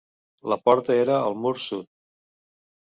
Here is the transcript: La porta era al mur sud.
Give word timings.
La 0.53 0.57
porta 0.69 0.95
era 1.03 1.21
al 1.27 1.39
mur 1.45 1.55
sud. 1.69 1.89